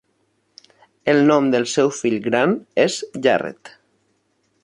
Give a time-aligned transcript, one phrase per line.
[1.13, 2.57] El nom del seu fill gran
[2.87, 3.75] és Jarrett.